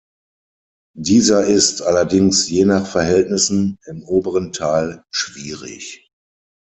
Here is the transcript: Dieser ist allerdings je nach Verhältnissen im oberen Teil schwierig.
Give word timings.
Dieser 0.97 1.45
ist 1.45 1.83
allerdings 1.83 2.49
je 2.49 2.65
nach 2.65 2.87
Verhältnissen 2.87 3.77
im 3.85 4.01
oberen 4.01 4.51
Teil 4.51 5.03
schwierig. 5.11 6.09